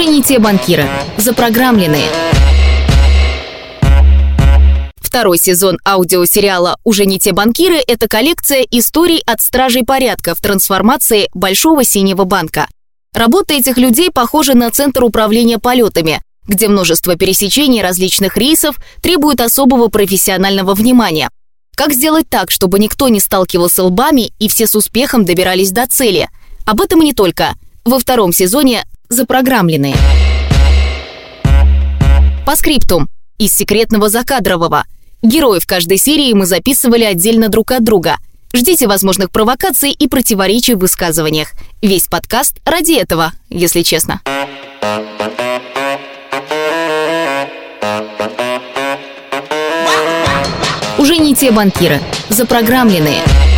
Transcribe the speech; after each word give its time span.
не 0.00 0.22
те 0.22 0.38
банкиры, 0.38 0.88
запрограммленные. 1.18 2.08
Второй 4.96 5.36
сезон 5.36 5.78
аудиосериала 5.84 6.78
«Уже 6.84 7.04
не 7.04 7.18
те 7.18 7.32
банкиры»— 7.32 7.76
это 7.86 8.08
коллекция 8.08 8.66
историй 8.70 9.22
от 9.26 9.42
стражей 9.42 9.84
порядка 9.84 10.34
в 10.34 10.40
трансформации 10.40 11.28
Большого 11.34 11.84
Синего 11.84 12.24
банка. 12.24 12.66
Работа 13.12 13.52
этих 13.52 13.76
людей 13.76 14.10
похожа 14.10 14.54
на 14.54 14.70
Центр 14.70 15.04
управления 15.04 15.58
полетами, 15.58 16.22
где 16.48 16.68
множество 16.68 17.14
пересечений 17.16 17.82
различных 17.82 18.38
рейсов 18.38 18.76
требует 19.02 19.42
особого 19.42 19.88
профессионального 19.88 20.72
внимания. 20.74 21.28
Как 21.76 21.92
сделать 21.92 22.28
так, 22.30 22.50
чтобы 22.50 22.78
никто 22.78 23.08
не 23.08 23.20
сталкивался 23.20 23.84
лбами 23.84 24.32
и 24.38 24.48
все 24.48 24.66
с 24.66 24.74
успехом 24.74 25.26
добирались 25.26 25.72
до 25.72 25.86
цели? 25.86 26.28
Об 26.64 26.80
этом 26.80 27.02
и 27.02 27.04
не 27.04 27.12
только. 27.12 27.54
Во 27.84 27.98
втором 27.98 28.32
сезоне 28.32 28.84
«Запрограммленные». 29.12 29.94
По 32.46 32.56
скриптум. 32.56 33.10
Из 33.36 33.52
секретного 33.52 34.08
закадрового. 34.08 34.84
Героев 35.20 35.66
каждой 35.66 35.98
серии 35.98 36.32
мы 36.32 36.46
записывали 36.46 37.04
отдельно 37.04 37.50
друг 37.50 37.72
от 37.72 37.84
друга. 37.84 38.16
Ждите 38.54 38.86
возможных 38.86 39.30
провокаций 39.30 39.90
и 39.90 40.08
противоречий 40.08 40.76
в 40.76 40.78
высказываниях. 40.78 41.52
Весь 41.82 42.08
подкаст 42.08 42.56
ради 42.64 42.92
этого, 42.92 43.32
если 43.50 43.82
честно. 43.82 44.22
Уже 50.96 51.18
не 51.18 51.34
те 51.34 51.50
банкиры, 51.50 52.00
запрограммленные– 52.30 53.20